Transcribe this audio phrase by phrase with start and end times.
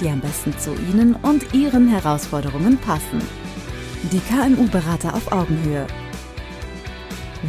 [0.00, 3.20] die am besten zu Ihnen und Ihren Herausforderungen passen.
[4.12, 5.86] Die KMU-Berater auf Augenhöhe.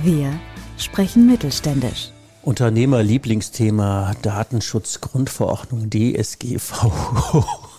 [0.03, 0.31] Wir
[0.77, 2.11] sprechen mittelständisch.
[2.41, 7.45] Unternehmerlieblingsthema Datenschutzgrundverordnung DSGVO.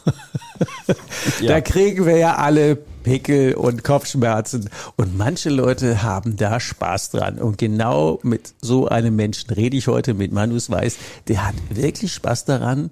[1.47, 4.69] Da kriegen wir ja alle Pickel und Kopfschmerzen.
[4.97, 7.39] Und manche Leute haben da Spaß dran.
[7.39, 10.97] Und genau mit so einem Menschen rede ich heute mit Manus Weiß.
[11.29, 12.91] Der hat wirklich Spaß daran,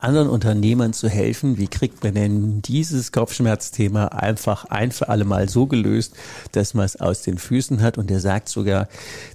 [0.00, 1.58] anderen Unternehmern zu helfen.
[1.58, 6.14] Wie kriegt man denn dieses Kopfschmerzthema einfach ein für alle Mal so gelöst,
[6.52, 7.98] dass man es aus den Füßen hat?
[7.98, 8.86] Und er sagt sogar,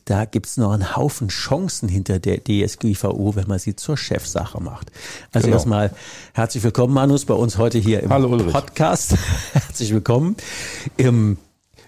[0.05, 4.89] da gibt's noch einen Haufen Chancen hinter der DSGVO, wenn man sie zur Chefsache macht.
[5.33, 5.57] Also Genau.
[5.57, 5.91] erstmal
[6.33, 8.37] herzlich willkommen, Manus, bei uns heute hier im Hallo.
[8.49, 9.15] Podcast.
[9.53, 10.37] herzlich willkommen.
[10.97, 11.37] Ähm,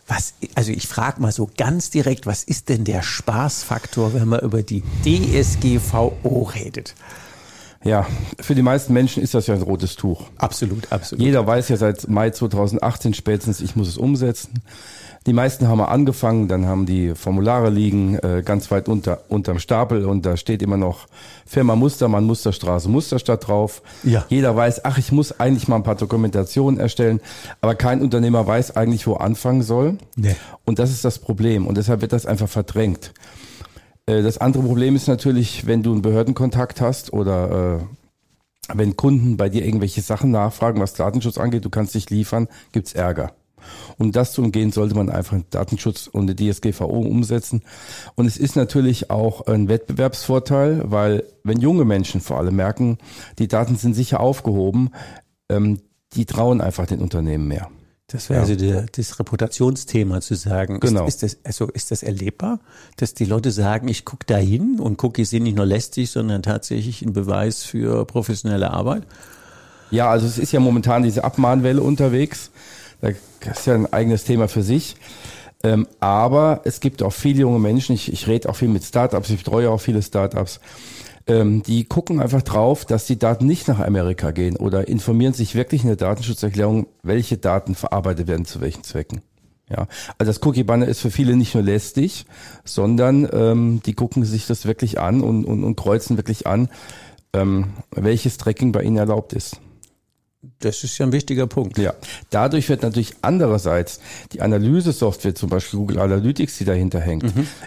[0.06, 4.42] was, also ich frage mal so ganz direkt, was ist denn der Spaßfaktor, wenn man
[4.42, 6.94] über die DSGVO redet?
[7.86, 8.08] Ja,
[8.42, 10.24] für die meisten Menschen ist das ja ein rotes Tuch.
[10.38, 11.24] Absolut, absolut.
[11.24, 14.64] Jeder weiß ja seit Mai 2018 spätestens, ich muss es umsetzen.
[15.28, 19.60] Die meisten haben mal angefangen, dann haben die Formulare liegen äh, ganz weit unter unterm
[19.60, 21.08] Stapel und da steht immer noch
[21.46, 23.82] Firma Mustermann, Musterstraße, Musterstadt drauf.
[24.04, 24.26] Ja.
[24.30, 27.22] Jeder weiß, ach, ich muss eigentlich mal ein paar Dokumentationen erstellen,
[27.62, 29.98] aber kein Unternehmer weiß eigentlich, wo anfangen soll.
[30.16, 30.36] Nee.
[30.64, 33.12] Und das ist das Problem und deshalb wird das einfach verdrängt.
[34.06, 37.86] Äh, Das andere Problem ist natürlich, wenn du einen Behördenkontakt hast oder äh,
[38.74, 42.94] wenn Kunden bei dir irgendwelche Sachen nachfragen, was Datenschutz angeht, du kannst dich liefern, gibt's
[42.94, 43.34] Ärger.
[43.98, 47.64] Um das zu umgehen, sollte man einfach Datenschutz und die DSGVO umsetzen.
[48.16, 52.98] Und es ist natürlich auch ein Wettbewerbsvorteil, weil wenn junge Menschen vor allem merken,
[53.40, 54.92] die Daten sind sicher aufgehoben,
[55.50, 55.80] ähm,
[56.14, 57.70] die trauen einfach den Unternehmen mehr.
[58.08, 60.80] Das wäre also der, das Reputationsthema zu sagen.
[60.80, 61.08] Genau.
[61.08, 62.60] Ist, ist, das, also ist das erlebbar,
[62.98, 66.44] dass die Leute sagen, ich gucke da hin und Cookies sind nicht nur lästig, sondern
[66.44, 69.04] tatsächlich ein Beweis für professionelle Arbeit?
[69.90, 72.52] Ja, also es ist ja momentan diese Abmahnwelle unterwegs.
[73.02, 74.96] Das ist ja ein eigenes Thema für sich.
[75.64, 79.32] Ähm, aber es gibt auch viele junge Menschen, ich, ich rede auch viel mit Startups,
[79.32, 80.60] ich betreue auch viele Startups,
[81.28, 85.56] ähm, die gucken einfach drauf, dass die Daten nicht nach Amerika gehen oder informieren sich
[85.56, 89.22] wirklich in der Datenschutzerklärung, welche Daten verarbeitet werden zu welchen Zwecken.
[89.70, 89.88] Ja,
[90.20, 92.26] also das Cookie-Banner ist für viele nicht nur lästig,
[92.64, 96.70] sondern ähm, die gucken sich das wirklich an und, und, und kreuzen wirklich an,
[97.34, 99.60] ähm, welches Tracking bei ihnen erlaubt ist.
[100.60, 101.78] Das ist ja ein wichtiger Punkt.
[101.78, 101.94] Ja,
[102.30, 104.00] dadurch wird natürlich andererseits
[104.32, 107.26] die Analysesoftware, zum Beispiel Google Analytics, die dahinter hängt,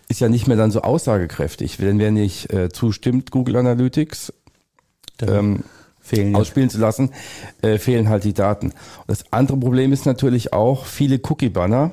[0.09, 1.77] ist ja nicht mehr dann so aussagekräftig.
[1.79, 4.33] Denn wer nicht äh, zustimmt, Google Analytics
[5.23, 5.65] ähm,
[6.01, 7.11] fehlen ausspielen zu lassen,
[7.63, 8.67] äh, fehlen halt die Daten.
[8.69, 8.75] Und
[9.09, 11.93] das andere Problem ist natürlich auch, viele Cookie-Banner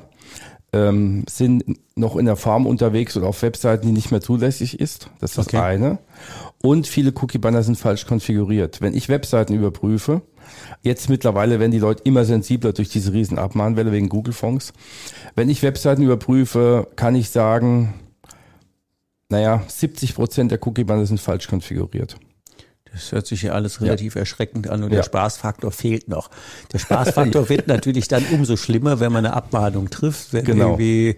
[0.72, 1.64] ähm, sind
[1.94, 5.10] noch in der Form unterwegs oder auf Webseiten, die nicht mehr zulässig ist.
[5.20, 5.58] Das ist das Okay.
[5.58, 5.98] eine.
[6.62, 8.80] Und viele Cookie-Banner sind falsch konfiguriert.
[8.80, 10.22] Wenn ich Webseiten überprüfe,
[10.82, 14.72] jetzt mittlerweile werden die Leute immer sensibler durch diese riesen Abmahnwelle wegen Google-Fonds.
[15.34, 17.94] Wenn ich Webseiten überprüfe, kann ich sagen,
[19.28, 22.16] naja, 70 Prozent der Cookie-Banner sind falsch konfiguriert.
[22.96, 25.04] Das hört sich ja alles relativ erschreckend an und der Ja.
[25.04, 26.30] Spaßfaktor fehlt noch.
[26.72, 30.70] Der Spaßfaktor wird natürlich dann umso schlimmer, wenn man eine Abmahnung trifft, wenn Genau.
[30.72, 31.16] irgendwie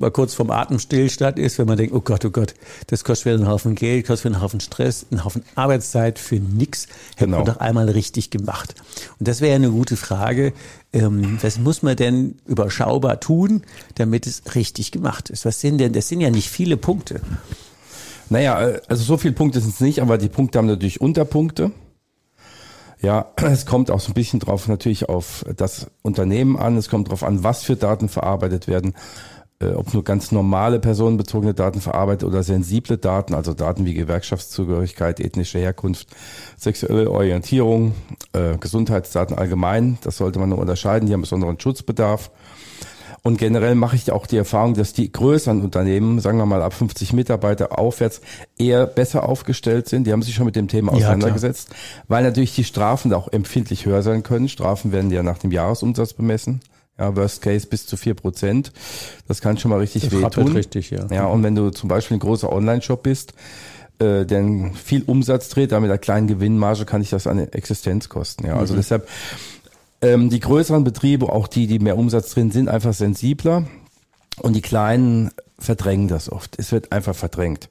[0.00, 2.54] mal kurz vom Atemstillstand ist, wenn man denkt, oh Gott, oh Gott,
[2.86, 6.36] das kostet wieder einen Haufen Geld, kostet wieder einen Haufen Stress, einen Haufen Arbeitszeit für
[6.36, 6.86] nix.
[7.16, 7.52] Hätte man Genau.
[7.52, 8.74] doch einmal richtig gemacht.
[9.18, 10.52] Und das wäre ja eine gute Frage.
[10.92, 13.62] Ähm, was muss man denn überschaubar tun,
[13.96, 15.44] damit es richtig gemacht ist?
[15.44, 17.20] Was sind denn, das sind ja nicht viele Punkte.
[18.30, 21.70] Naja, äh, also so viele Punkte sind es nicht, aber die Punkte haben natürlich Unterpunkte.
[23.00, 26.76] Ja, es kommt auch so ein bisschen drauf natürlich auf das Unternehmen an.
[26.76, 28.94] Es kommt drauf an, was für Daten verarbeitet werden.
[29.60, 35.20] Äh, ob nur ganz normale personenbezogene Daten verarbeitet oder sensible Daten, also Daten wie Gewerkschaftszugehörigkeit,
[35.20, 36.08] ethnische Herkunft,
[36.56, 37.94] sexuelle Orientierung,
[38.32, 39.98] äh, Gesundheitsdaten allgemein.
[40.02, 41.06] Das sollte man nur unterscheiden.
[41.06, 42.30] Die haben besonderen Schutzbedarf.
[43.26, 46.74] Und generell mache ich auch die Erfahrung, dass die größeren Unternehmen, sagen wir mal ab
[46.74, 48.20] 50 Mitarbeiter aufwärts,
[48.58, 50.06] eher besser aufgestellt sind.
[50.06, 51.70] Die haben sich schon mit dem Thema Ja, auseinandergesetzt,
[52.06, 54.50] weil natürlich die Strafen auch empfindlich höher sein können.
[54.50, 56.60] Strafen werden ja nach dem Jahresumsatz bemessen.
[56.98, 58.72] Ja, Worst Case bis zu vier Prozent.
[59.26, 60.52] Das kann schon mal richtig Das wehtun.
[60.52, 61.06] richtig, ja.
[61.10, 63.32] Ja, und wenn du zum Beispiel ein großer Online-Shop bist,
[64.00, 68.10] äh, der viel Umsatz dreht, da mit einer kleinen Gewinnmarge kann ich das an Existenz
[68.10, 68.46] kosten.
[68.46, 69.08] Ja, also deshalb
[70.04, 73.64] Ähm, die größeren Betriebe, auch die, die mehr Umsatz drin sind, einfach sensibler
[74.40, 76.58] und die kleinen verdrängen das oft.
[76.58, 77.68] Es wird einfach verdrängt.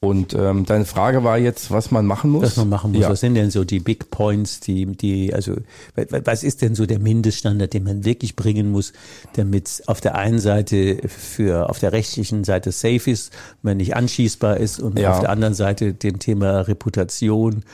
[0.00, 2.44] Und ähm, deine Frage war jetzt, was man machen muss?
[2.44, 3.00] Was man machen muss.
[3.02, 3.10] Ja.
[3.10, 5.56] Was sind denn so die Big Points, die, die, also
[5.96, 8.92] was ist denn so der Mindeststandard, den man wirklich bringen muss,
[9.32, 13.32] damit auf der einen Seite für auf der rechtlichen Seite safe ist,
[13.62, 15.14] man nicht anschießbar ist und Ja.
[15.14, 17.64] auf der anderen Seite dem Thema Reputation.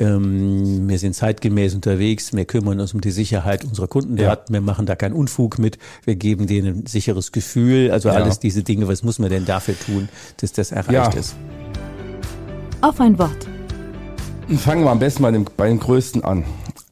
[0.00, 4.86] Ähm, wir sind zeitgemäß unterwegs, wir kümmern uns um die Sicherheit unserer Kundendaten, wir machen
[4.86, 8.16] da keinen Unfug mit, wir geben denen ein sicheres Gefühl, also Ja.
[8.16, 10.08] alles diese Dinge, was muss man denn dafür tun,
[10.38, 11.20] dass das erreicht Ja.
[11.20, 11.36] ist?
[12.80, 13.46] Auf ein Wort.
[14.58, 16.44] Fangen wir am besten bei dem, bei dem Größten an.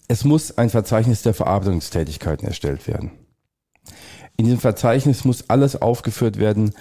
[0.09, 3.11] Es muss ein Verzeichnis der Verarbeitungstätigkeiten erstellt werden.
[4.37, 6.73] In diesem Verzeichnis muss alles aufgeführt werden,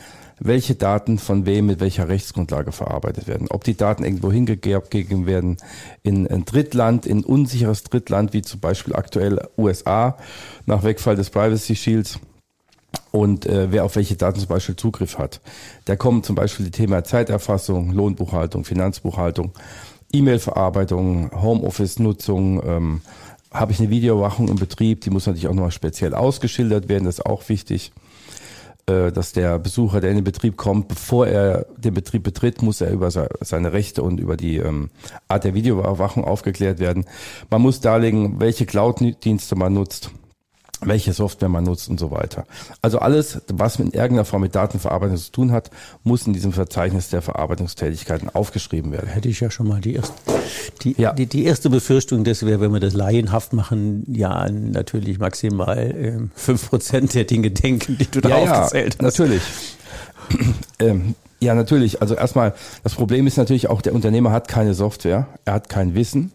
[0.43, 3.47] welche Daten von wem mit welcher Rechtsgrundlage verarbeitet werden.
[3.51, 5.57] Ob die Daten irgendwo hingegeben werden
[6.01, 10.17] in ein Drittland, in unsicheres Drittland, wie zum Beispiel aktuell USA
[10.65, 12.19] nach Wegfall des Privacy Shields
[13.11, 15.41] und äh, wer auf welche Daten zum Beispiel Zugriff hat.
[15.85, 19.51] Da kommen zum Beispiel die Thema Zeiterfassung, Lohnbuchhaltung, Finanzbuchhaltung,
[20.11, 23.01] E-Mail-Verarbeitung, Homeoffice-Nutzung, ähm,
[23.53, 27.19] habe ich eine Videoüberwachung im Betrieb, die muss natürlich auch nochmal speziell ausgeschildert werden, das
[27.19, 27.91] ist auch wichtig,
[28.85, 32.91] dass der Besucher, der in den Betrieb kommt, bevor er den Betrieb betritt, muss er
[32.91, 34.89] über se- seine Rechte und über die ähm,
[35.27, 37.05] Art der Videoüberwachung aufgeklärt werden.
[37.49, 40.11] Man muss darlegen, welche Cloud-Dienste man nutzt
[40.81, 42.45] welche Software man nutzt und so weiter.
[42.81, 45.69] Also alles, was in irgendeiner Form mit Datenverarbeitung zu tun hat,
[46.03, 49.07] muss in diesem Verzeichnis der Verarbeitungstätigkeiten aufgeschrieben werden.
[49.07, 50.13] hätte ich ja schon mal die erste,
[50.83, 51.13] die, Ja.
[51.13, 56.31] die, die erste Befürchtung, das wäre, wenn wir das laienhaft machen, ja natürlich maximal ähm,
[56.35, 59.01] fünf Prozent der Dinge denken, die du da aufgezählt hast.
[59.01, 59.41] natürlich.
[60.79, 62.01] ähm, ja, natürlich.
[62.01, 62.53] Also erstmal,
[62.83, 66.31] das Problem ist natürlich auch, der Unternehmer hat keine Software, er hat kein Wissen.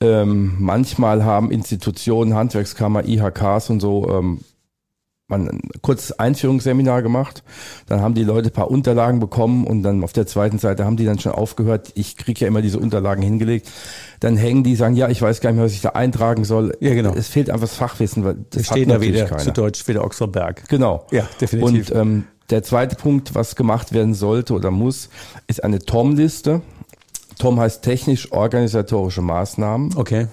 [0.00, 4.40] Ähm, manchmal haben Institutionen, Handwerkskammer, IHKs und so ähm,
[5.30, 7.42] man ein kurzes Einführungsseminar gemacht.
[7.86, 10.96] Dann haben die Leute ein paar Unterlagen bekommen und dann auf der zweiten Seite haben
[10.96, 11.92] die dann schon aufgehört.
[11.94, 13.70] Ich kriege ja immer diese Unterlagen hingelegt.
[14.18, 16.76] Dann hängen die, sagen, ja, ich weiß gar nicht mehr, was ich da eintragen soll.
[16.80, 17.14] Ja, genau.
[17.14, 19.38] Es fehlt einfach das Fachwissen, weil das stehen da wieder keiner.
[19.38, 20.68] zu Deutsch wieder Oxfordberg.
[20.68, 21.06] Genau.
[21.10, 21.90] Ja, definitiv.
[21.90, 25.08] Und ähm, der zweite Punkt, was gemacht werden sollte oder muss,
[25.46, 26.62] ist eine TOM-Liste.
[27.40, 29.96] TOM heißt technisch-organisatorische Maßnahmen.
[29.96, 30.28] Okay.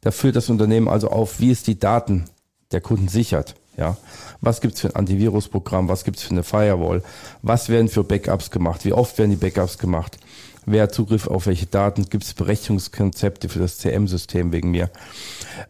[0.00, 2.24] Da führt das Unternehmen also auf, wie es die Daten
[2.72, 3.54] der Kunden sichert.
[3.76, 3.96] Ja,
[4.40, 5.88] was gibt's für ein Antivirusprogramm?
[5.88, 7.02] Was gibt's für eine Firewall?
[7.42, 8.84] Was werden für Backups gemacht?
[8.84, 10.18] Wie oft werden die Backups gemacht?
[10.64, 12.04] Wer hat Zugriff auf welche Daten?
[12.08, 14.90] Gibt's Berechtigungskonzepte für das CM-System wegen mir?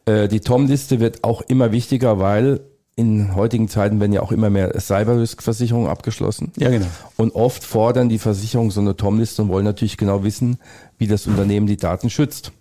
[0.05, 2.61] Äh, die TOM-Liste wird auch immer wichtiger, weil
[2.97, 6.53] in heutigen Zeiten werden ja auch immer mehr Cyber-Risk-Versicherungen abgeschlossen.
[6.57, 6.87] Ja, genau.
[7.17, 10.59] Und oft fordern die Versicherungen so eine TOM-Liste und wollen natürlich genau wissen,
[10.99, 12.53] wie das Unternehmen die Daten schützt.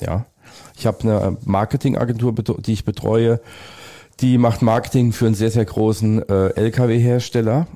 [0.00, 0.26] Ja.
[0.76, 3.40] Ich habe eine Marketingagentur, die ich betreue,
[4.20, 7.68] die macht Marketing für einen sehr, sehr großen äh, Lkw-Hersteller.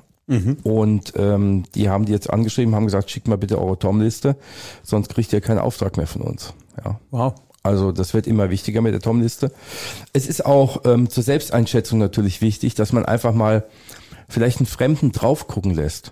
[0.63, 4.37] Und ähm, die haben die jetzt angeschrieben, haben gesagt, schickt mal bitte eure TOM-Liste,
[4.81, 6.53] sonst kriegt ihr keinen Auftrag mehr von uns.
[6.83, 6.99] Ja.
[7.11, 7.35] Wow.
[7.63, 9.51] Also das wird immer wichtiger mit der TOM-Liste.
[10.11, 13.63] Es ist auch ähm, zur Selbsteinschätzung natürlich wichtig, dass man einfach mal
[14.27, 16.11] vielleicht einen Fremden drauf gucken lässt.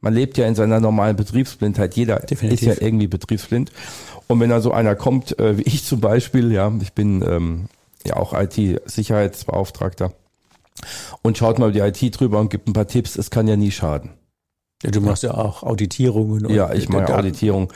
[0.00, 1.94] Man lebt ja in seiner normalen Betriebsblindheit.
[1.94, 2.68] Jeder Definitiv.
[2.68, 3.72] ist ja irgendwie betriebsblind.
[4.28, 7.66] Und wenn da so einer kommt, äh, wie ich zum Beispiel, ja, ich bin ähm,
[8.04, 10.12] ja auch IT-Sicherheitsbeauftragter
[11.22, 13.70] und schaut mal die IT drüber und gibt ein paar Tipps, es kann ja nie
[13.70, 14.10] schaden.
[14.82, 16.46] Ja, du machst ja auch Auditierungen.
[16.46, 17.20] und Ja, ich mache Daten.
[17.20, 17.72] Auditierung,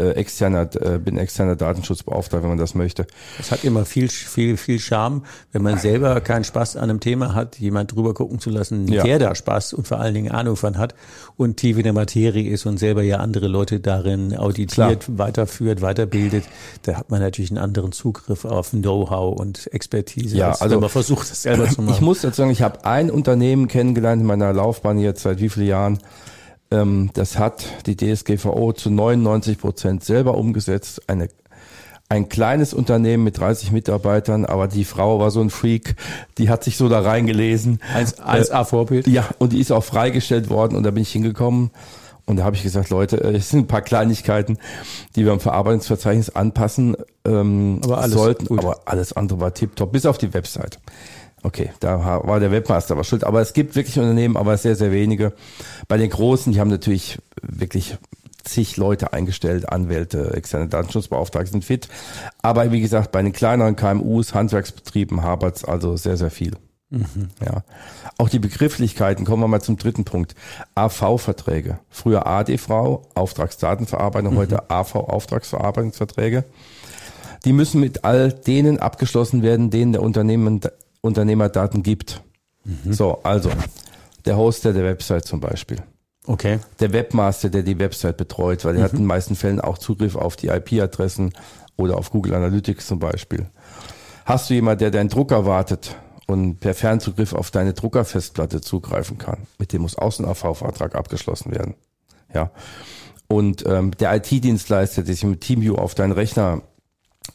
[0.00, 3.06] äh, externer, äh, bin externer Datenschutzbeauftragter, wenn man das möchte.
[3.38, 7.34] Es hat immer viel, viel, viel Charme, wenn man selber keinen Spaß an einem Thema
[7.34, 9.02] hat, jemand drüber gucken zu lassen, Ja.
[9.02, 10.94] der da Spaß und vor allen Dingen Ahnung von hat
[11.36, 16.44] und tief in der Materie ist und selber ja andere Leute darin auditiert, weiterführt, weiterbildet.
[16.82, 20.80] Da hat man natürlich einen anderen Zugriff auf Know-how und Expertise, Ja, als also wenn
[20.80, 21.94] man versucht, das selber zu machen.
[21.94, 25.48] Ich muss dazu sagen, ich habe ein Unternehmen kennengelernt in meiner Laufbahn jetzt seit wie
[25.48, 25.98] vielen Jahren.
[26.70, 31.02] Ähm, das hat die DSGVO zu 99 Prozent selber umgesetzt.
[31.08, 31.28] Eine,
[32.08, 35.96] ein kleines Unternehmen mit 30 Mitarbeitern, aber die Frau war so ein Freak,
[36.38, 37.80] die hat sich so da reingelesen.
[37.94, 39.06] Eins- 1A Vorbild.
[39.06, 41.70] Ja, und die ist auch freigestellt worden und da bin ich hingekommen.
[42.26, 44.58] Und da habe ich gesagt, Leute, äh, es sind ein paar Kleinigkeiten,
[45.16, 48.46] die wir im Verarbeitungsverzeichnis anpassen ähm, Aber sollten.
[48.46, 48.60] gut.
[48.60, 50.78] Aber alles andere war tipptopp, bis auf die Website.
[51.42, 53.24] Okay, da war der Webmaster was schuld.
[53.24, 55.32] Aber es gibt wirklich Unternehmen, aber sehr, sehr wenige.
[55.88, 57.96] Bei den Großen, die haben natürlich wirklich
[58.44, 61.88] zig Leute eingestellt, Anwälte, externe Datenschutzbeauftragte sind fit.
[62.42, 66.56] Aber wie gesagt, bei den kleineren KMUs, Handwerksbetrieben hapert's also sehr, sehr viel.
[66.90, 67.62] Ja.
[68.18, 70.34] Auch die Begrifflichkeiten, kommen wir mal zum dritten Punkt.
[70.74, 71.78] AV-Verträge.
[71.88, 76.44] Früher ADV, Auftragsdatenverarbeitung, heute AV, Auftragsverarbeitungsverträge.
[77.44, 80.60] Die müssen mit all denen abgeschlossen werden, denen der Unternehmen,
[81.00, 82.22] Unternehmer Daten gibt.
[82.64, 82.92] Mhm.
[82.92, 83.50] So, also
[84.24, 85.78] der Hoster der Website zum Beispiel.
[86.26, 86.60] Okay.
[86.78, 88.84] Der Webmaster, der die Website betreut, weil er mhm.
[88.84, 91.32] hat in den meisten Fällen auch Zugriff auf die IP-Adressen
[91.76, 93.46] oder auf Google Analytics zum Beispiel.
[94.26, 99.46] Hast du jemand, der deinen Drucker wartet und per Fernzugriff auf deine Druckerfestplatte zugreifen kann?
[99.58, 101.74] Mit dem muss auch ein AV-Vertrag abgeschlossen werden.
[102.34, 102.50] Ja.
[103.26, 106.62] Und ähm, der IT-Dienstleister, der sich mit TeamView auf deinen Rechner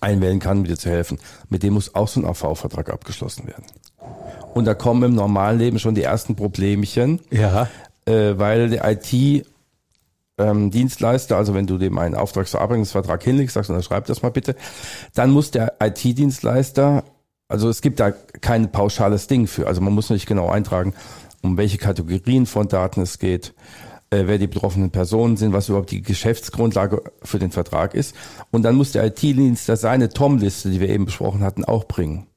[0.01, 3.65] einwählen kann, um dir zu helfen, mit dem muss auch so ein AV-Vertrag abgeschlossen werden.
[4.53, 7.69] Und da kommen im normalen Leben schon die ersten Problemchen, ja.
[8.05, 9.45] äh, weil der IT
[10.37, 14.55] ähm, Dienstleister, also wenn du dem einen Auftragsverarbeitungsvertrag hinlegst, sagst, unterschreib das mal bitte,
[15.13, 17.03] dann muss der IT-Dienstleister,
[17.47, 20.93] also es gibt da kein pauschales Ding für, also man muss nicht genau eintragen,
[21.41, 23.53] um welche Kategorien von Daten es geht,
[24.11, 28.15] wer die betroffenen Personen sind, was überhaupt die Geschäftsgrundlage für den Vertrag ist.
[28.51, 32.27] Und dann muss der IT-Dienstleister seine TOM-Liste, die wir eben besprochen hatten, auch bringen.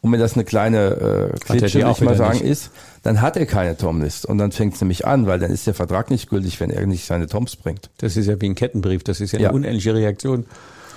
[0.00, 2.44] Und wenn das eine kleine äh, Klitsche, will ich mal sagen, nicht.
[2.44, 2.70] ist,
[3.02, 4.26] dann hat er keine Tom-List.
[4.26, 6.86] Und dann fängt es nämlich an, weil dann ist der Vertrag nicht gültig, wenn er
[6.86, 7.90] nicht seine Toms bringt.
[7.98, 9.48] Das ist ja wie ein Kettenbrief, das ist ja, ja.
[9.48, 10.46] eine unendliche Reaktion.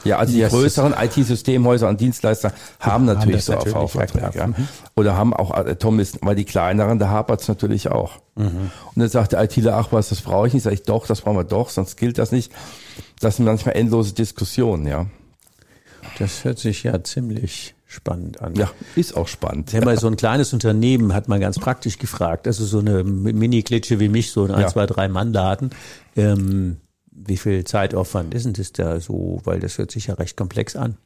[0.04, 0.52] Ja, also die yes.
[0.52, 4.38] größeren IT-Systemhäuser und Dienstleister haben natürlich so AV-Verträge.
[4.38, 4.48] Ja.
[4.48, 4.68] Mhm.
[4.96, 8.20] Oder haben auch äh, Tom-Listen, weil die kleineren, da hapert es natürlich auch.
[8.36, 8.72] Mhm.
[8.94, 10.64] Und dann sagt der ITler, ach was, das brauche ich nicht.
[10.64, 12.52] Sag ich, doch, das brauchen wir doch, sonst gilt das nicht.
[13.20, 15.08] Das sind manchmal endlose Diskussionen, ja.
[16.20, 18.56] Das hört sich ja ziemlich spannend an.
[18.56, 19.72] Ja, ist auch spannend.
[19.72, 24.00] Ja, mal so ein kleines Unternehmen hat man ganz praktisch gefragt, also so eine Mini-Klitsche
[24.00, 24.68] wie mich, so ein, ja.
[24.68, 25.72] zwei, drei Mann-Laden.
[26.16, 26.78] Ähm,
[27.26, 29.42] wie viel Zeitaufwand ist denn das da so?
[29.44, 30.98] Weil das hört sich ja recht komplex an.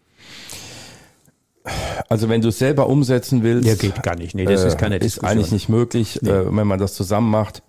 [2.09, 4.35] Also wenn du es selber umsetzen willst, ja, geht gar nicht.
[4.35, 5.25] Nee, das ist keine Diskussion.
[5.25, 6.29] Ist eigentlich nicht möglich, nee.
[6.29, 7.63] äh, wenn man das zusammen macht.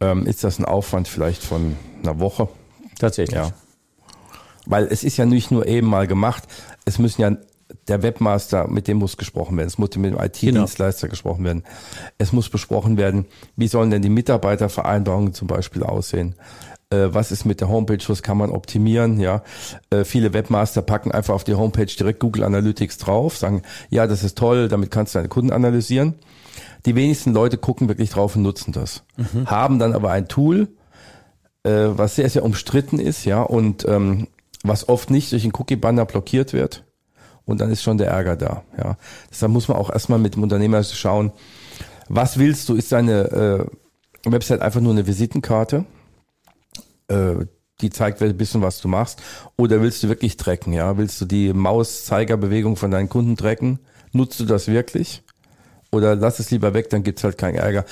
[0.00, 2.48] Ähm, ist das ein Aufwand vielleicht von einer Woche?
[2.98, 3.36] Tatsächlich.
[3.36, 3.52] Ja.
[4.66, 6.44] Weil es ist ja nicht nur eben mal gemacht,
[6.84, 7.36] es müssen ja
[7.88, 9.68] der Webmaster, mit dem muss gesprochen werden.
[9.68, 11.10] Es muss mit dem IT-Dienstleister genau.
[11.10, 11.64] gesprochen werden.
[12.18, 13.26] Es muss besprochen werden,
[13.56, 16.34] wie sollen denn die Mitarbeitervereinbarungen zum Beispiel aussehen?
[16.90, 17.98] Äh, was ist mit der Homepage?
[18.06, 19.18] Was kann man optimieren?
[19.20, 19.42] Ja,
[19.90, 24.22] äh, viele Webmaster packen einfach auf die Homepage direkt Google Analytics drauf, sagen, ja, das
[24.22, 26.14] ist toll, damit kannst du deine Kunden analysieren.
[26.86, 29.02] Die wenigsten Leute gucken wirklich drauf und nutzen das.
[29.16, 29.50] Mhm.
[29.50, 30.68] Haben dann aber ein Tool,
[31.64, 34.28] äh, was sehr, sehr umstritten ist, ja, und ähm,
[34.62, 36.84] was oft nicht durch einen Cookie-Banner blockiert wird
[37.44, 38.62] und dann ist schon der Ärger da.
[38.76, 38.96] Ja.
[39.30, 41.32] Deshalb muss man auch erstmal mit dem Unternehmer schauen,
[42.08, 42.74] was willst du?
[42.74, 43.68] Ist deine
[44.24, 45.84] äh, Website einfach nur eine Visitenkarte?
[47.08, 47.46] Äh,
[47.80, 49.22] die zeigt ein bisschen, was du machst.
[49.56, 50.72] Oder willst du wirklich tracken?
[50.72, 53.80] Ja, willst du die Mauszeigerbewegung von deinen Kunden tracken?
[54.12, 55.22] Nutzt du das wirklich?
[55.92, 57.84] Oder lass es lieber weg, dann gibt's halt keinen Ärger.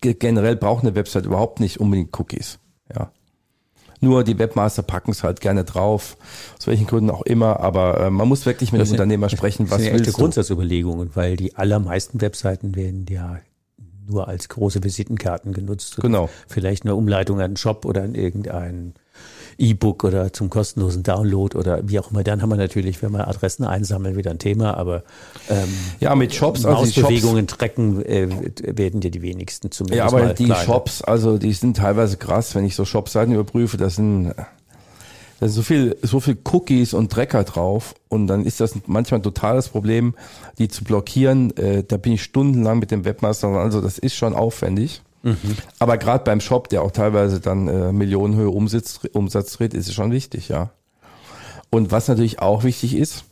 [0.00, 2.58] Generell braucht eine Website überhaupt nicht unbedingt Cookies.
[2.94, 3.10] Ja.
[4.00, 6.16] Nur die Webmaster packen es halt gerne drauf,
[6.58, 7.60] aus welchen Gründen auch immer.
[7.60, 10.12] Aber äh, man muss wirklich mit das dem sind, Unternehmer sprechen, was das sind willst
[10.14, 13.38] Grundsatzüberlegungen, weil die allermeisten Webseiten werden ja
[14.08, 15.96] nur als große Visitenkarten genutzt.
[16.00, 16.28] Genau.
[16.48, 18.94] Vielleicht eine Umleitung an einen Shop oder an irgendeinen
[19.58, 22.22] E-Book oder zum kostenlosen Download oder wie auch immer.
[22.22, 24.76] Dann haben wir natürlich, wenn wir Adressen einsammeln, wieder ein Thema.
[24.76, 25.02] Aber
[25.48, 25.68] ähm,
[26.00, 28.28] ja, mit Shops, also Mausbewegungen Shops, tracken äh,
[28.76, 29.98] werden dir die wenigsten zumindest.
[29.98, 30.62] Ja, aber die kleiner.
[30.62, 34.34] Shops, also die sind teilweise krass, wenn ich so Shopseiten überprüfe, das sind
[35.38, 39.20] da sind so viel, so viel Cookies und Drecker drauf und dann ist das manchmal
[39.20, 40.14] ein totales Problem,
[40.58, 41.54] die zu blockieren.
[41.56, 45.02] Äh, da bin ich stundenlang mit dem Webmaster, also das ist schon aufwendig.
[45.22, 45.56] Mhm.
[45.78, 49.94] Aber gerade beim Shop, der auch teilweise dann äh, Millionenhöhe Umsatz, Umsatz dreht, ist es
[49.94, 50.70] schon wichtig, ja.
[51.68, 53.24] Und was natürlich auch wichtig ist,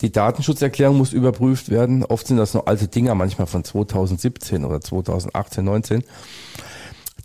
[0.00, 2.04] die Datenschutzerklärung muss überprüft werden.
[2.04, 6.04] Oft sind das noch alte Dinger, manchmal von 2017 oder 2018, 19.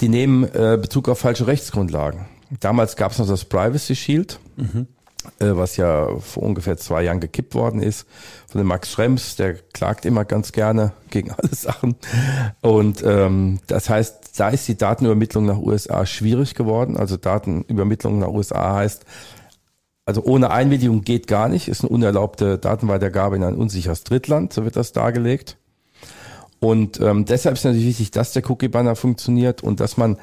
[0.02, 2.26] Die nehmen äh, Bezug auf falsche Rechtsgrundlagen.
[2.60, 4.40] Damals gab es noch das Privacy Shield.
[4.56, 4.88] Mhm
[5.40, 8.06] äh, was ja vor ungefähr zwei Jahren gekippt worden ist,
[8.48, 11.96] von dem Max Schrems, der klagt immer ganz gerne gegen alle Sachen.
[12.62, 16.98] Und ähm, das heißt, da ist die Datenübermittlung nach USA schwierig geworden.
[16.98, 19.06] Also Datenübermittlung nach USA heißt,
[20.06, 24.64] also ohne Einwilligung geht gar nicht, ist eine unerlaubte Datenweitergabe in ein unsicheres Drittland, so
[24.64, 25.58] wird das dargelegt.
[26.60, 30.18] Und ähm, deshalb ist natürlich wichtig, dass der Cookie-Banner funktioniert und dass man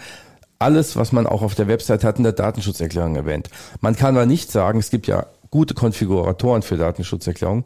[0.63, 3.51] alles, was man auch auf der Website hat, in der Datenschutzerklärung erwähnt.
[3.81, 7.65] Man kann aber nicht sagen, es gibt ja gute Konfiguratoren für Datenschutzerklärung.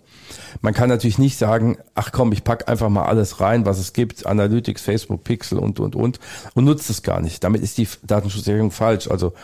[0.61, 3.93] Man kann natürlich nicht sagen, ach komm, ich pack einfach mal alles rein, was es
[3.93, 6.19] gibt, Analytics, Facebook, Pixel und, und, und,
[6.55, 7.45] und nutzt es gar nicht.
[7.45, 9.09] Damit ist die Datenschutzerklärung falsch.
[9.09, 9.35] Also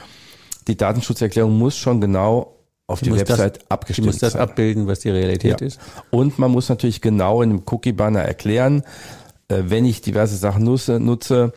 [0.66, 2.56] die Datenschutzerklärung muss schon genau
[2.88, 4.12] auf die, die Website das, abgestimmt sein.
[4.12, 5.66] Muss das abbilden, was die Realität ja.
[5.66, 5.80] ist.
[6.10, 8.82] Und man muss natürlich genau in dem Cookie-Banner erklären,
[9.48, 11.52] äh, wenn ich diverse Sachen nutze, nutze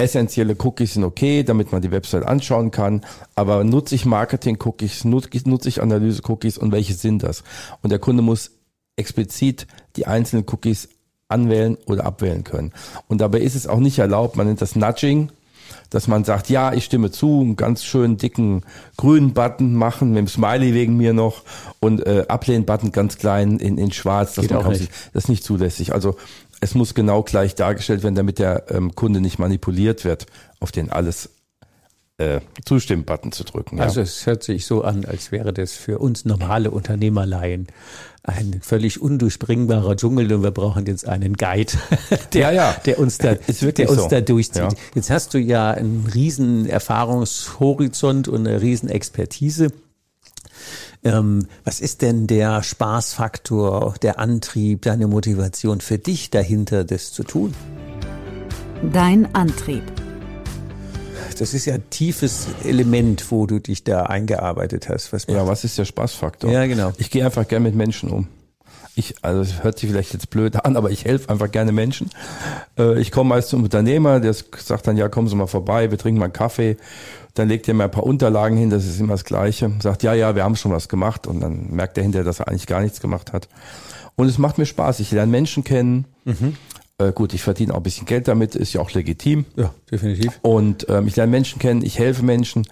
[0.00, 3.02] essentielle Cookies sind okay, damit man die Website anschauen kann,
[3.34, 7.44] aber nutze ich Marketing-Cookies, nutze ich Analyse-Cookies und welche sind das?
[7.82, 8.52] Und der Kunde muss
[8.96, 9.66] explizit
[9.96, 10.88] die einzelnen Cookies
[11.28, 12.72] anwählen oder abwählen können.
[13.08, 15.30] Und dabei ist es auch nicht erlaubt, man nennt das Nudging,
[15.90, 18.62] dass man sagt, ja, ich stimme zu, einen ganz schönen dicken
[18.96, 21.42] grünen Button machen, mit dem Smiley wegen mir noch
[21.80, 24.34] und äh, Ablehnen-Button ganz klein in, in schwarz.
[24.34, 24.90] Das, man nicht.
[25.12, 25.92] das ist nicht zulässig.
[25.92, 26.16] Also
[26.60, 30.26] es muss genau gleich dargestellt werden, damit der ähm, Kunde nicht manipuliert wird,
[30.60, 31.30] auf den alles
[32.20, 33.78] äh, Zustimmen-Button zu drücken.
[33.78, 33.84] Ja.
[33.84, 37.68] Also es hört sich so an, als wäre das für uns normale Unternehmerleien
[38.22, 41.72] ein völlig undurchbringbarer Dschungel und wir brauchen jetzt einen Guide,
[42.34, 42.76] der, ja, ja.
[42.84, 43.34] der uns da,
[43.76, 44.08] der uns so.
[44.08, 44.62] da durchzieht.
[44.62, 44.68] Ja.
[44.94, 49.72] Jetzt hast du ja einen riesen Erfahrungshorizont und eine riesen Expertise.
[51.02, 57.24] Ähm, was ist denn der Spaßfaktor, der Antrieb, deine Motivation für dich dahinter, das zu
[57.24, 57.54] tun?
[58.92, 59.82] Dein Antrieb.
[61.34, 65.12] Das ist ja ein tiefes Element, wo du dich da eingearbeitet hast.
[65.12, 66.50] Was ja, was ist der Spaßfaktor?
[66.50, 66.92] Ja, genau.
[66.98, 68.28] Ich gehe einfach gerne mit Menschen um.
[68.96, 72.10] Ich, also es hört sich vielleicht jetzt blöd an, aber ich helfe einfach gerne Menschen.
[72.78, 75.98] Äh, ich komme meist zum Unternehmer, der sagt dann, ja, kommen Sie mal vorbei, wir
[75.98, 76.76] trinken mal einen Kaffee.
[77.34, 79.72] Dann legt er mir ein paar Unterlagen hin, das ist immer das Gleiche.
[79.80, 81.26] Sagt, ja, ja, wir haben schon was gemacht.
[81.26, 83.48] Und dann merkt er hinterher, dass er eigentlich gar nichts gemacht hat.
[84.16, 85.00] Und es macht mir Spaß.
[85.00, 86.04] Ich lerne Menschen kennen.
[86.24, 86.56] Mhm.
[87.00, 89.46] Äh, gut, ich verdiene auch ein bisschen Geld damit, ist ja auch legitim.
[89.56, 90.38] Ja, definitiv.
[90.42, 92.66] Und ähm, ich lerne Menschen kennen, ich helfe Menschen.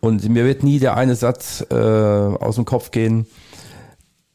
[0.00, 3.26] Und mir wird nie der eine Satz äh, aus dem Kopf gehen.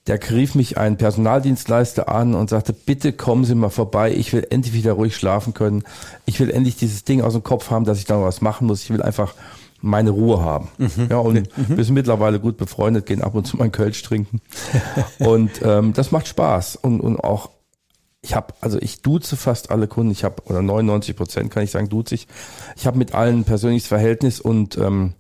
[0.06, 4.46] Der rief mich ein Personaldienstleister an und sagte, bitte kommen Sie mal vorbei, ich will
[4.50, 5.84] endlich wieder ruhig schlafen können.
[6.25, 8.84] Ich will endlich dieses Ding aus dem Kopf haben, dass ich da was machen muss.
[8.84, 9.34] Ich will einfach
[9.80, 10.70] meine Ruhe haben.
[10.78, 11.08] Mhm.
[11.10, 11.78] Ja, und mhm.
[11.78, 14.42] wir sind mittlerweile gut befreundet, gehen ab und zu mal einen Kölsch trinken.
[15.20, 16.78] und ähm, das macht Spaß.
[16.78, 17.50] Und, und auch
[18.24, 21.72] ich habe, also ich duze fast alle Kunden, ich habe, oder 99 Prozent kann ich
[21.72, 22.27] sagen, duze ich.
[22.77, 25.13] Ich habe mit allen persönliches Verhältnis und ähm,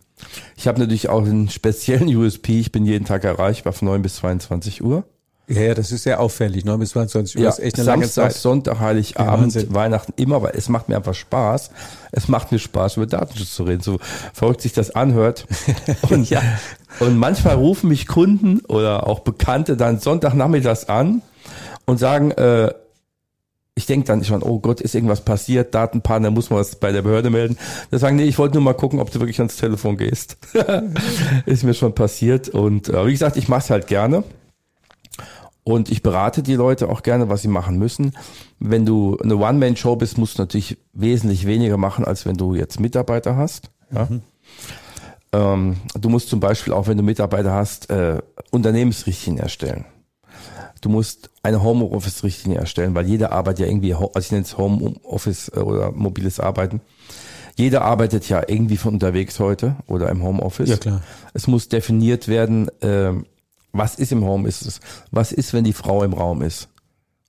[0.55, 4.15] ich habe natürlich auch einen speziellen USP, ich bin jeden Tag erreichbar von 9 bis
[4.15, 5.03] 22 Uhr.
[5.49, 6.63] Ja, ja, das ist sehr auffällig.
[6.63, 8.41] 9 bis 22 Uhr ja, ist echt eine Samstag, lange Zeit.
[8.41, 11.71] Sonntag, Heiligabend, ja, Weihnachten, immer, weil es macht mir einfach Spaß.
[12.13, 13.99] Es macht mir Spaß, über Datenschutz zu reden, so
[14.33, 15.45] verrückt sich das anhört.
[16.09, 16.41] Und, ja.
[17.01, 21.21] und manchmal rufen mich Kunden oder auch Bekannte dann Sonntagnachmittags an
[21.85, 22.71] und sagen, äh,
[23.75, 27.01] ich denke dann schon, oh Gott, ist irgendwas passiert, Datenpanne, muss man was bei der
[27.01, 27.57] Behörde melden.
[27.89, 30.37] Da sagen, nee, ich wollte nur mal gucken, ob du wirklich ans Telefon gehst.
[31.45, 32.49] ist mir schon passiert.
[32.49, 34.23] Und äh, wie gesagt, ich mache es halt gerne.
[35.63, 38.13] Und ich berate die Leute auch gerne, was sie machen müssen.
[38.59, 42.79] Wenn du eine One-Man-Show bist, musst du natürlich wesentlich weniger machen, als wenn du jetzt
[42.79, 43.71] Mitarbeiter hast.
[43.91, 44.05] Ja?
[44.05, 44.21] Mhm.
[45.31, 48.19] Ähm, du musst zum Beispiel auch, wenn du Mitarbeiter hast, äh,
[48.51, 49.85] Unternehmensrichtlinien erstellen.
[50.83, 55.49] Du musst eine Homeoffice-Richtlinie erstellen, weil jeder arbeitet ja irgendwie, also ich nenne es Homeoffice
[55.55, 56.81] äh, oder mobiles Arbeiten.
[57.55, 60.69] Jeder arbeitet ja irgendwie von unterwegs heute oder im Homeoffice.
[60.69, 61.01] Ja, klar.
[61.33, 63.13] Es muss definiert werden, äh,
[63.71, 64.81] was ist im Homeoffice?
[65.09, 66.67] Was ist, wenn die Frau im Raum ist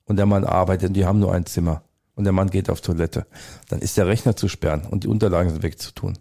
[0.03, 1.81] und der Mann arbeitet und die haben nur ein Zimmer
[2.15, 3.25] und der Mann geht auf Toilette?
[3.69, 6.17] Dann ist der Rechner zu sperren und die Unterlagen sind wegzutun.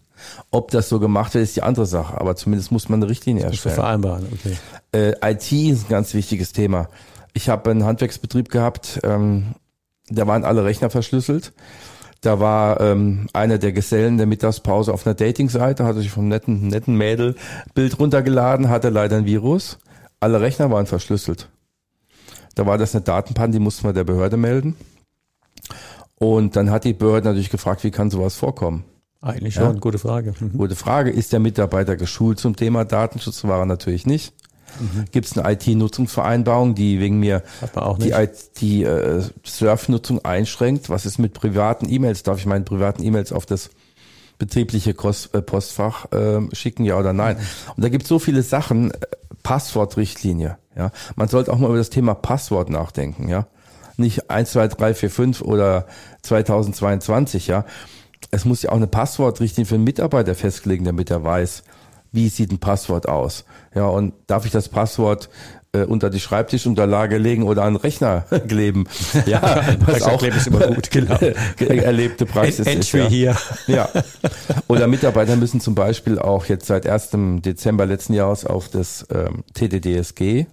[0.53, 3.43] Ob das so gemacht wird, ist die andere Sache, aber zumindest muss man eine Richtlinie
[3.43, 3.75] erstellen.
[3.75, 4.57] Vereinbaren, okay.
[4.93, 6.89] Äh, IT ist ein ganz wichtiges Thema.
[7.35, 9.55] Ich habe einen Handwerksbetrieb gehabt, ähm,
[10.09, 11.53] da waren alle Rechner verschlüsselt.
[12.21, 16.69] Da war ähm, einer der Gesellen der Mittagspause auf einer Datingseite, hatte sich vom netten,
[16.69, 17.37] netten Mädel
[17.75, 19.79] Bild runtergeladen, hatte leider ein Virus.
[20.21, 21.51] Alle Rechner waren verschlüsselt.
[22.55, 24.77] Da war das eine Datenpanne, die mussten wir der Behörde melden.
[26.17, 28.85] Und dann hat die Behörde natürlich gefragt, wie kann sowas vorkommen?
[29.21, 29.81] Eigentlich schon, ja?
[29.81, 30.35] gute Frage.
[30.39, 30.57] Mhm.
[30.57, 31.11] Gute Frage.
[31.11, 33.45] Ist der Mitarbeiter geschult zum Thema Datenschutz?
[33.45, 34.33] War er natürlich nicht.
[34.81, 35.05] Mhm.
[35.13, 37.43] Gibt es eine IT-Nutzungsvereinbarung, die wegen mir
[37.99, 38.13] die,
[38.59, 40.91] die äh, Surf-Nutzung einschränkt?
[40.91, 42.23] Was ist mit privaten E-Mails?
[42.23, 43.71] Darf ich meine privaten E-Mails auf das
[44.39, 47.37] betriebliche äh, Postfach äh, schicken, ja oder nein?
[47.77, 48.91] Und da gibt es so viele Sachen.
[48.91, 48.99] Äh,
[49.45, 50.91] Passwortrichtlinie, ja.
[51.15, 53.47] Man sollte auch mal über das Thema Passwort nachdenken, ja.
[53.97, 55.87] Nicht 1, 2, 3, 4, 5 oder
[56.23, 57.65] 2022, ja.
[58.31, 61.63] Es muss ja auch eine Passwortrichtlinie für einen Mitarbeiter festlegen, damit er weiß,
[62.15, 63.45] wie sieht ein Passwort aus?
[63.75, 65.29] Ja, und darf ich das Passwort
[65.73, 68.87] äh, unter die Schreibtischunterlage legen oder an den Rechner kleben?
[69.27, 71.19] Ja, was auch ist immer gut, genau.
[71.59, 72.93] erlebte Praxis Entry ist.
[72.93, 73.09] Ja.
[73.09, 73.37] hier.
[73.67, 73.89] Ja.
[74.69, 77.11] Oder Mitarbeiter müssen zum Beispiel auch jetzt seit 1.
[77.45, 80.47] Dezember letzten Jahres auf das ähm, TDDSG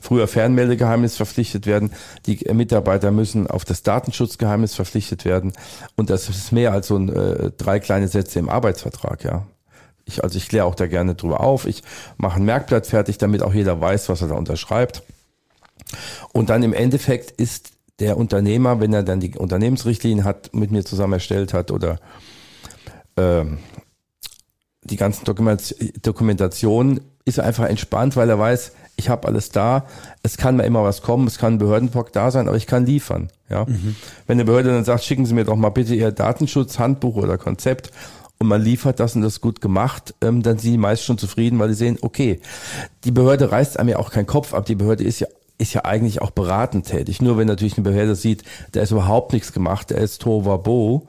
[0.00, 1.92] früher Fernmeldegeheimnis verpflichtet werden.
[2.26, 5.52] Die Mitarbeiter müssen auf das Datenschutzgeheimnis verpflichtet werden.
[5.96, 9.46] Und das ist mehr als so ein, äh, drei kleine Sätze im Arbeitsvertrag, ja.
[10.10, 11.66] Ich, also ich kläre auch da gerne drüber auf.
[11.66, 11.82] Ich
[12.16, 15.02] mache ein Merkblatt fertig, damit auch jeder weiß, was er da unterschreibt.
[16.32, 20.84] Und dann im Endeffekt ist der Unternehmer, wenn er dann die Unternehmensrichtlinien hat, mit mir
[20.84, 21.98] zusammen erstellt hat oder
[23.16, 23.58] ähm,
[24.82, 29.86] die ganzen Dokumentationen, ist er einfach entspannt, weil er weiß, ich habe alles da,
[30.22, 32.86] es kann mir immer was kommen, es kann ein Behördenbock da sein, aber ich kann
[32.86, 33.28] liefern.
[33.48, 33.64] Ja?
[33.66, 33.96] Mhm.
[34.26, 37.90] Wenn eine Behörde dann sagt, schicken Sie mir doch mal bitte Ihr Datenschutzhandbuch oder Konzept
[38.40, 41.58] und man liefert das und das gut gemacht, ähm, dann sind die meist schon zufrieden,
[41.58, 42.40] weil sie sehen, okay,
[43.04, 45.84] die Behörde reißt einem ja auch keinen Kopf ab, die Behörde ist ja ist ja
[45.84, 47.20] eigentlich auch beratend tätig.
[47.20, 51.06] Nur wenn natürlich eine Behörde sieht, da ist überhaupt nichts gemacht, der ist Tovabo.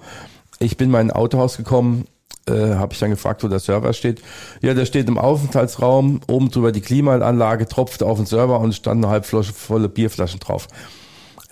[0.59, 2.05] Ich bin mal in ein Autohaus gekommen,
[2.47, 4.21] äh, habe ich dann gefragt, wo der Server steht.
[4.61, 9.05] Ja, der steht im Aufenthaltsraum, oben drüber die Klimaanlage, tropft auf den Server und stand
[9.05, 10.67] eine halb volle Bierflaschen drauf.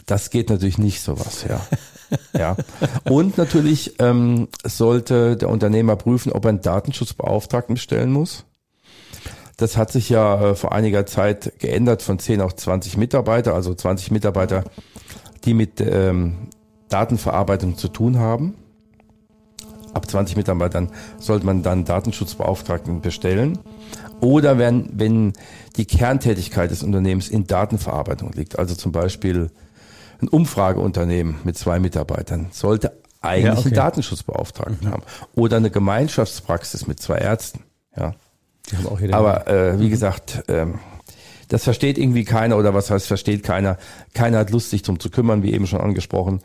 [0.05, 1.61] Das geht natürlich nicht sowas, ja.
[2.33, 2.55] ja.
[3.09, 8.45] Und natürlich ähm, sollte der Unternehmer prüfen, ob er einen Datenschutzbeauftragten bestellen muss.
[9.57, 13.73] Das hat sich ja äh, vor einiger Zeit geändert von 10 auf 20 Mitarbeiter, also
[13.73, 14.63] 20 Mitarbeiter,
[15.45, 16.49] die mit ähm,
[16.89, 18.55] Datenverarbeitung zu tun haben
[19.93, 23.59] ab 20 Mitarbeitern sollte man dann Datenschutzbeauftragten bestellen.
[24.21, 25.33] Oder wenn, wenn
[25.77, 29.49] die Kerntätigkeit des Unternehmens in Datenverarbeitung liegt, also zum Beispiel
[30.21, 33.63] ein Umfrageunternehmen mit zwei Mitarbeitern, sollte eigentlich ja, okay.
[33.65, 34.91] einen Datenschutzbeauftragten mhm.
[34.91, 35.03] haben.
[35.36, 37.62] Oder eine Gemeinschaftspraxis mit zwei Ärzten.
[37.95, 38.13] Ja.
[39.12, 39.89] Aber äh, wie mhm.
[39.89, 40.79] gesagt, ähm,
[41.47, 43.77] das versteht irgendwie keiner oder was heißt versteht keiner.
[44.13, 46.41] Keiner hat Lust, sich drum zu kümmern, wie eben schon angesprochen.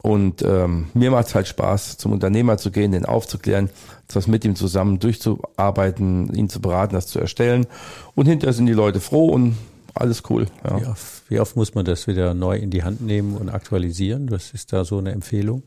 [0.00, 3.68] Und ähm, mir macht es halt Spaß, zum Unternehmer zu gehen, den aufzuklären,
[4.06, 7.66] das mit ihm zusammen durchzuarbeiten, ihn zu beraten, das zu erstellen.
[8.14, 9.56] Und hinterher sind die Leute froh und
[9.94, 10.46] alles cool.
[10.64, 10.80] Ja.
[10.80, 14.30] Wie, oft, wie oft muss man das wieder neu in die Hand nehmen und aktualisieren?
[14.30, 15.62] Was ist da so eine Empfehlung?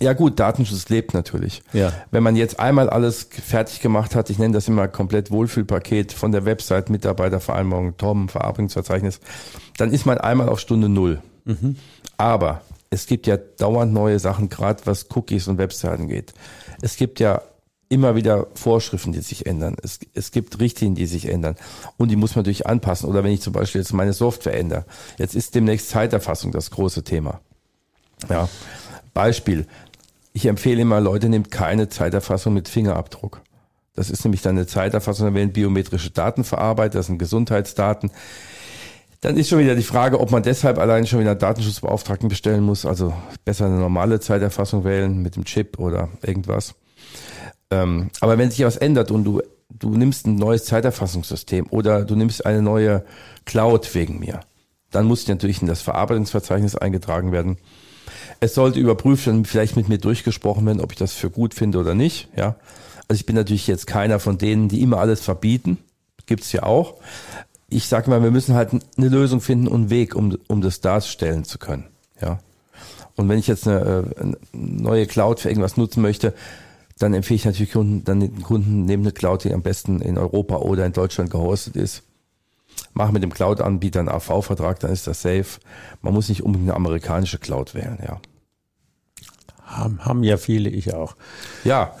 [0.00, 1.62] Ja gut, Datenschutz lebt natürlich.
[1.74, 1.92] Ja.
[2.10, 6.32] Wenn man jetzt einmal alles fertig gemacht hat, ich nenne das immer komplett Wohlfühlpaket von
[6.32, 9.20] der Website, Mitarbeitervereinbarung, TOM, Verarbeitungsverzeichnis,
[9.76, 11.20] dann ist man einmal auf Stunde Null.
[11.44, 11.76] Mhm.
[12.16, 16.32] Aber es gibt ja dauernd neue Sachen, gerade was Cookies und Webseiten geht.
[16.80, 17.42] Es gibt ja
[17.90, 19.76] immer wieder Vorschriften, die sich ändern.
[19.82, 21.56] Es, es gibt Richtlinien, die sich ändern.
[21.98, 23.08] Und die muss man natürlich anpassen.
[23.08, 24.86] Oder wenn ich zum Beispiel jetzt meine Software ändere.
[25.18, 27.40] Jetzt ist demnächst Zeiterfassung das große Thema.
[28.28, 28.48] Ja.
[29.12, 29.66] Beispiel.
[30.32, 33.42] Ich empfehle immer, Leute, nehmt keine Zeiterfassung mit Fingerabdruck.
[33.94, 38.12] Das ist nämlich dann eine Zeiterfassung, da werden biometrische Daten verarbeitet, das sind Gesundheitsdaten.
[39.20, 42.62] Dann ist schon wieder die Frage, ob man deshalb allein schon wieder einen Datenschutzbeauftragten bestellen
[42.62, 42.86] muss.
[42.86, 43.12] Also
[43.44, 46.74] besser eine normale Zeiterfassung wählen mit dem Chip oder irgendwas.
[47.70, 52.16] Ähm, aber wenn sich was ändert und du, du nimmst ein neues Zeiterfassungssystem oder du
[52.16, 53.04] nimmst eine neue
[53.44, 54.40] Cloud wegen mir,
[54.90, 57.58] dann muss natürlich in das Verarbeitungsverzeichnis eingetragen werden.
[58.40, 61.78] Es sollte überprüft und vielleicht mit mir durchgesprochen werden, ob ich das für gut finde
[61.78, 62.28] oder nicht.
[62.36, 62.56] Ja,
[63.08, 65.78] also ich bin natürlich jetzt keiner von denen, die immer alles verbieten.
[66.26, 66.94] Gibt's ja auch
[67.70, 70.80] ich sage mal, wir müssen halt eine Lösung finden und einen Weg, um, um das
[70.80, 71.86] darstellen zu können.
[72.20, 72.40] Ja.
[73.16, 76.34] Und wenn ich jetzt eine, äh, eine neue Cloud für irgendwas nutzen möchte,
[77.00, 80.18] dann empfehle ich natürlich Kunden, dann den Kunden nehmen eine Cloud, die am besten in
[80.18, 82.02] Europa oder in Deutschland gehostet ist.
[82.92, 85.60] Mach mit dem Cloud-Anbieter einen AV-Vertrag, dann ist das safe.
[86.02, 88.20] Man muss nicht unbedingt eine amerikanische Cloud wählen, ja.
[89.70, 91.14] Haben, haben ja viele, ich auch.
[91.62, 91.94] Ja,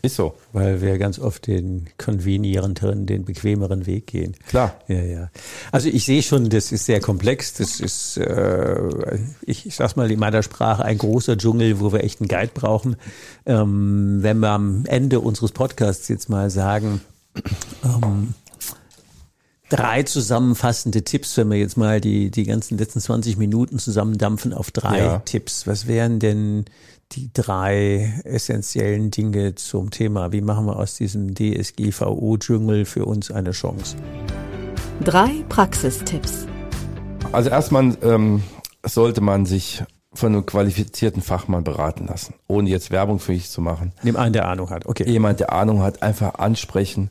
[0.00, 0.34] ist so.
[0.54, 4.34] Weil wir ganz oft den konvenierenderen, den bequemeren Weg gehen.
[4.48, 4.74] Klar.
[4.88, 5.30] Ja, ja.
[5.72, 7.52] Also ich sehe schon, das ist sehr komplex.
[7.54, 12.02] Das ist, äh, ich, ich sag's mal in meiner Sprache, ein großer Dschungel, wo wir
[12.02, 12.96] echt einen Guide brauchen.
[13.44, 17.02] Ähm, wenn wir am Ende unseres Podcasts jetzt mal sagen,
[17.84, 18.34] ähm,
[19.72, 24.70] drei zusammenfassende Tipps, wenn wir jetzt mal die, die ganzen letzten 20 Minuten zusammendampfen auf
[24.70, 25.18] drei ja.
[25.20, 25.66] Tipps.
[25.66, 26.66] Was wären denn
[27.12, 30.32] die drei essentiellen Dinge zum Thema.
[30.32, 33.96] Wie machen wir aus diesem DSGVO-Dschungel für uns eine Chance?
[35.04, 36.46] Drei Praxistipps.
[37.30, 38.42] Also erstmal ähm,
[38.82, 39.82] sollte man sich
[40.14, 43.92] von einem qualifizierten Fachmann beraten lassen, ohne jetzt Werbung für mich zu machen.
[44.02, 44.86] Nimm einen, der Ahnung hat.
[44.86, 45.08] Okay.
[45.10, 47.10] Jemand, der Ahnung hat, einfach ansprechen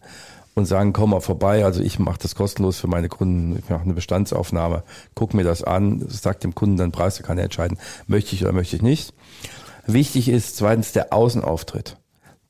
[0.56, 1.66] und sagen, komm mal vorbei.
[1.66, 3.58] Also ich mache das kostenlos für meine Kunden.
[3.60, 4.84] Ich mache eine Bestandsaufnahme,
[5.16, 8.44] guck mir das an, sag dem Kunden dann Preis, der kann er entscheiden, möchte ich
[8.44, 9.14] oder möchte ich nicht.
[9.88, 11.98] Wichtig ist zweitens der Außenauftritt.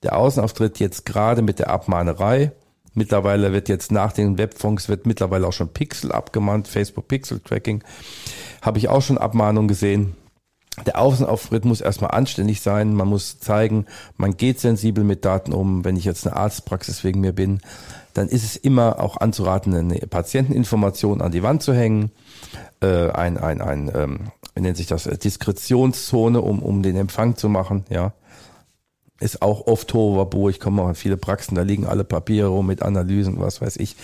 [0.03, 2.51] Der Außenauftritt jetzt gerade mit der Abmahnerei.
[2.93, 7.83] Mittlerweile wird jetzt nach den Webfonds wird mittlerweile auch schon Pixel abgemahnt, Facebook Pixel Tracking.
[8.61, 10.15] Habe ich auch schon Abmahnungen gesehen.
[10.85, 12.93] Der Außenauftritt muss erstmal anständig sein.
[12.93, 15.83] Man muss zeigen, man geht sensibel mit Daten um.
[15.83, 17.59] Wenn ich jetzt eine Arztpraxis wegen mir bin,
[18.13, 22.11] dann ist es immer auch anzuraten, eine Patienteninformation an die Wand zu hängen,
[22.81, 24.19] äh, ein, ein, ein ähm,
[24.55, 28.13] wie nennt sich das, Diskretionszone, um, um den Empfang zu machen, ja.
[29.19, 30.49] ist auch oft Tohuwabohu.
[30.49, 33.77] Ich komme auch in viele Praxen, da liegen alle Papiere rum mit Analysen, was weiß
[33.77, 33.95] ich.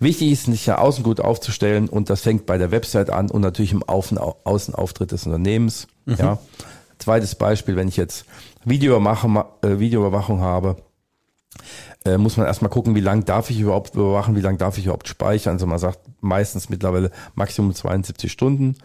[0.00, 3.40] Wichtig ist, sich ja außen gut aufzustellen und das fängt bei der Website an und
[3.42, 5.88] natürlich im Außenauftritt des Unternehmens.
[6.06, 6.16] Mhm.
[6.18, 6.38] Ja.
[6.98, 8.24] Zweites Beispiel, wenn ich jetzt
[8.64, 10.76] Videoüberwachung, äh, Videoüberwachung habe,
[12.04, 14.84] äh, muss man erstmal gucken, wie lang darf ich überhaupt überwachen, wie lang darf ich
[14.84, 15.54] überhaupt speichern.
[15.54, 18.76] Also man sagt meistens mittlerweile Maximum 72 Stunden.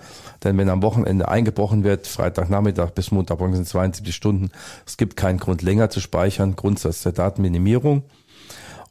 [0.44, 4.52] Denn wenn am Wochenende eingebrochen wird, Freitagnachmittag bis Montagmorgen sind 72 Stunden,
[4.86, 8.04] es gibt keinen Grund länger zu speichern, Grundsatz der Datenminimierung.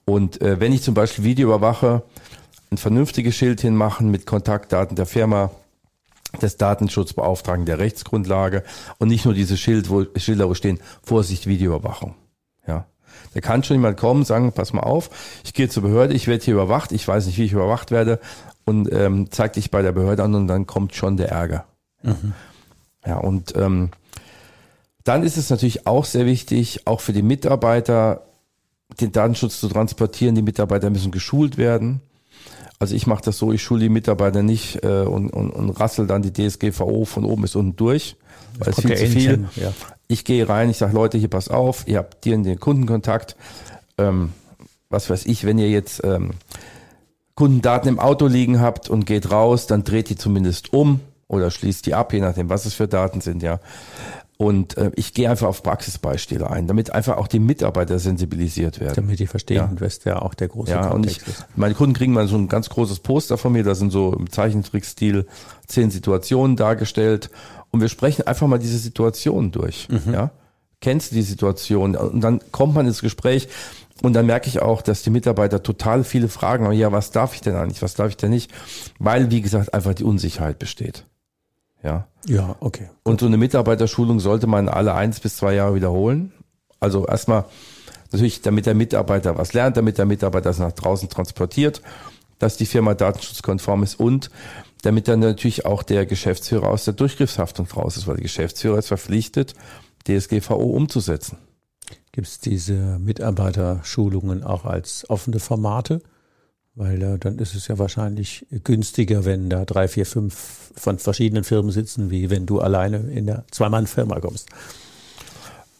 [0.04, 2.02] Und äh, wenn ich zum Beispiel Video überwache,
[2.70, 5.50] ein vernünftiges Schild hinmachen mit Kontaktdaten der Firma,
[6.40, 8.62] des Datenschutzbeauftragten der Rechtsgrundlage
[8.98, 12.14] und nicht nur diese Schild, wo, Schilder, wo stehen, Vorsicht, Videoüberwachung.
[12.66, 12.86] Ja.
[13.34, 15.10] Da kann schon jemand kommen, sagen, pass mal auf,
[15.44, 18.20] ich gehe zur Behörde, ich werde hier überwacht, ich weiß nicht, wie ich überwacht werde
[18.64, 21.66] und ähm, zeig dich bei der Behörde an und dann kommt schon der Ärger.
[22.02, 22.34] Mhm.
[23.04, 23.90] Ja, und ähm,
[25.04, 28.26] dann ist es natürlich auch sehr wichtig, auch für die Mitarbeiter
[29.00, 30.34] den Datenschutz zu transportieren.
[30.34, 32.00] Die Mitarbeiter müssen geschult werden.
[32.80, 36.06] Also ich mache das so, ich schule die Mitarbeiter nicht äh, und, und, und rassel
[36.06, 38.16] dann die DSGVO von oben bis unten durch,
[38.58, 39.48] weil es viel zu viel.
[39.56, 39.72] Ja.
[40.08, 43.36] Ich gehe rein, ich sage, Leute, hier pass auf, ihr habt dir den Kundenkontakt,
[43.98, 44.32] ähm,
[44.88, 46.30] was weiß ich, wenn ihr jetzt ähm,
[47.34, 51.84] Kundendaten im Auto liegen habt und geht raus, dann dreht die zumindest um oder schließt
[51.84, 53.60] die ab, je nachdem, was es für Daten sind, ja.
[54.40, 58.94] Und äh, ich gehe einfach auf Praxisbeispiele ein, damit einfach auch die Mitarbeiter sensibilisiert werden.
[58.94, 59.70] Damit die verstehen, ja.
[59.78, 61.44] was ja auch der große ja, und ich, ist.
[61.56, 64.30] Meine Kunden kriegen mal so ein ganz großes Poster von mir, da sind so im
[64.30, 65.26] Zeichentrickstil
[65.66, 67.28] zehn Situationen dargestellt
[67.70, 69.90] und wir sprechen einfach mal diese Situation durch.
[69.90, 70.14] Mhm.
[70.14, 70.30] Ja?
[70.80, 71.94] Kennst du die Situation?
[71.94, 73.46] Und dann kommt man ins Gespräch
[74.00, 76.72] und dann merke ich auch, dass die Mitarbeiter total viele Fragen haben.
[76.72, 77.82] Ja, was darf ich denn eigentlich?
[77.82, 78.50] Was darf ich denn nicht?
[78.98, 81.04] Weil, wie gesagt, einfach die Unsicherheit besteht.
[81.82, 82.06] Ja.
[82.26, 82.90] Ja, okay.
[83.02, 86.32] Und so eine Mitarbeiterschulung sollte man alle eins bis zwei Jahre wiederholen.
[86.78, 87.44] Also erstmal
[88.12, 91.80] natürlich, damit der Mitarbeiter was lernt, damit der Mitarbeiter das nach draußen transportiert,
[92.38, 94.30] dass die Firma datenschutzkonform ist und
[94.82, 98.88] damit dann natürlich auch der Geschäftsführer aus der Durchgriffshaftung raus ist, weil der Geschäftsführer ist
[98.88, 99.54] verpflichtet,
[100.06, 101.38] DSGVO umzusetzen.
[102.12, 106.02] Gibt es diese Mitarbeiterschulungen auch als offene Formate?
[106.74, 111.44] Weil äh, dann ist es ja wahrscheinlich günstiger, wenn da drei, vier, fünf von verschiedenen
[111.44, 114.48] Firmen sitzen, wie wenn du alleine in der Zwei-Mann-Firma kommst.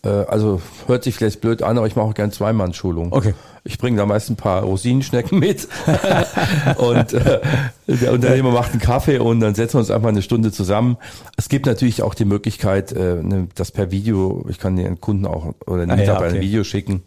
[0.02, 3.12] Äh, also hört sich vielleicht blöd an, aber ich mache auch gern Zweimann-Schulung.
[3.12, 3.34] Okay.
[3.62, 5.68] Ich bringe da meist ein paar Rosinenschnecken mit
[6.78, 7.40] und äh,
[7.86, 10.96] der Unternehmer macht einen Kaffee und dann setzen wir uns einfach eine Stunde zusammen.
[11.36, 15.26] Es gibt natürlich auch die Möglichkeit, äh, ne, das per Video, ich kann den Kunden
[15.26, 16.38] auch oder den ah, Mitarbeiter ja, okay.
[16.38, 17.02] ein Video schicken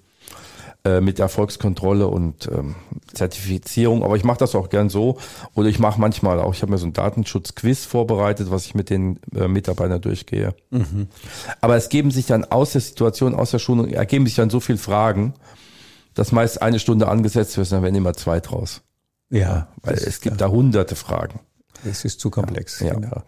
[0.85, 2.75] äh, mit Erfolgskontrolle und ähm,
[3.13, 4.03] Zertifizierung.
[4.03, 5.17] Aber ich mache das auch gern so.
[5.53, 8.89] Oder ich mache manchmal auch, ich habe mir so ein Datenschutzquiz vorbereitet, was ich mit
[8.89, 10.53] den äh, Mitarbeitern durchgehe.
[10.71, 11.07] Mhm.
[11.61, 14.59] Aber es geben sich dann aus der Situation, aus der Schulung, ergeben sich dann so
[14.59, 15.33] viele Fragen,
[16.15, 18.81] dass meist eine Stunde angesetzt wird, dann werden immer zwei draus.
[19.29, 19.67] Ja.
[19.81, 21.39] Weil es gibt da hunderte Fragen.
[21.89, 22.79] Es ist zu komplex.
[22.79, 23.23] Ja, genau.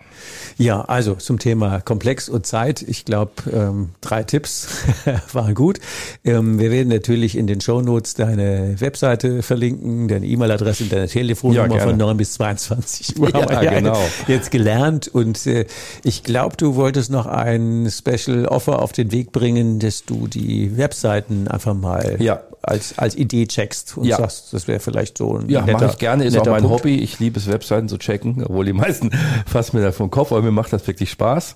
[0.57, 2.81] ja also zum Thema Komplex und Zeit.
[2.81, 4.67] Ich glaube, ähm, drei Tipps
[5.33, 5.79] waren gut.
[6.23, 11.07] Ähm, wir werden natürlich in den Show Notes deine Webseite verlinken, deine E-Mail-Adresse und deine
[11.07, 13.29] Telefonnummer ja, von 9 bis 22 Uhr.
[13.29, 14.01] Ja, ja genau.
[14.27, 15.07] Jetzt gelernt.
[15.07, 15.65] Und äh,
[16.03, 20.77] ich glaube, du wolltest noch ein Special Offer auf den Weg bringen, dass du die
[20.77, 22.41] Webseiten einfach mal ja.
[22.67, 24.17] Als, als Idee checkst und ja.
[24.17, 26.25] sagst, das wäre vielleicht so ein Ja, mache ich gerne.
[26.25, 26.79] Ist auch mein Punkt.
[26.79, 26.95] Hobby.
[26.95, 29.11] Ich liebe es, Webseiten zu checken obwohl die meisten
[29.45, 31.55] fassen mir da vom Kopf, aber mir macht das wirklich Spaß.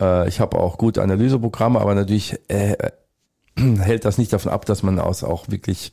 [0.00, 2.76] Äh, ich habe auch gute Analyseprogramme, aber natürlich äh,
[3.56, 5.92] hält das nicht davon ab, dass man aus auch wirklich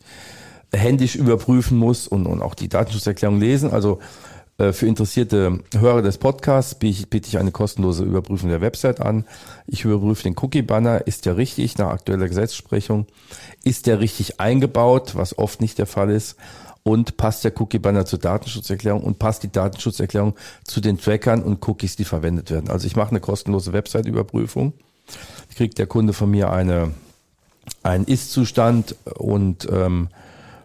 [0.73, 3.71] händisch überprüfen muss und, und auch die Datenschutzerklärung lesen.
[3.71, 9.25] Also äh, für interessierte Hörer des Podcasts biete ich eine kostenlose Überprüfung der Website an.
[9.65, 11.07] Ich überprüfe den Cookie-Banner.
[11.07, 13.07] Ist der richtig nach aktueller Gesetzesprechung?
[13.63, 16.37] Ist der richtig eingebaut, was oft nicht der Fall ist?
[16.83, 20.35] und passt der Cookie-Banner zur Datenschutzerklärung und passt die Datenschutzerklärung
[20.65, 22.69] zu den Trackern und Cookies, die verwendet werden.
[22.69, 24.73] Also ich mache eine kostenlose Website-Überprüfung.
[25.55, 26.91] Kriegt der Kunde von mir eine,
[27.83, 30.09] einen Ist-Zustand und ähm,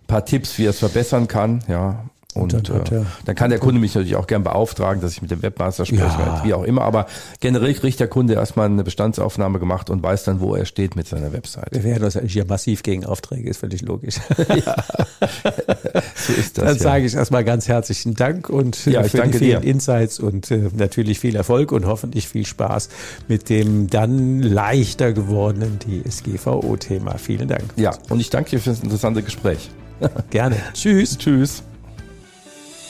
[0.09, 1.62] paar Tipps, wie er es verbessern kann.
[1.68, 5.22] Ja, und dann, äh, dann kann der Kunde mich natürlich auch gern beauftragen, dass ich
[5.22, 6.42] mit dem Webmaster spreche, ja.
[6.44, 6.82] wie auch immer.
[6.82, 7.06] Aber
[7.40, 11.08] generell kriegt der Kunde erstmal eine Bestandsaufnahme gemacht und weiß dann, wo er steht mit
[11.08, 11.68] seiner Website.
[11.72, 14.16] Wir werden uns eigentlich ja massiv gegen Aufträge, ist völlig logisch.
[14.38, 14.76] ja,
[16.14, 16.64] so ist das.
[16.64, 16.82] Dann ja.
[16.82, 19.68] sage ich erstmal ganz herzlichen Dank und ja, für die vielen dir.
[19.68, 22.90] Insights und äh, natürlich viel Erfolg und hoffentlich viel Spaß
[23.26, 27.16] mit dem dann leichter gewordenen DSGVO-Thema.
[27.16, 27.64] Vielen Dank.
[27.76, 29.70] Ja, und ich danke dir für das interessante Gespräch.
[30.30, 30.56] Gerne.
[30.74, 31.16] Tschüss.
[31.16, 31.62] Tschüss.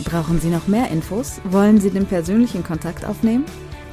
[0.04, 1.40] Brauchen Sie noch mehr Infos?
[1.44, 3.44] Wollen Sie den persönlichen Kontakt aufnehmen?